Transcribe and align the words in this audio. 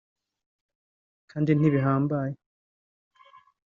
kandi 1.31 1.51
ntibihambye 1.53 2.33